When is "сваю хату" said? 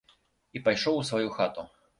1.13-1.71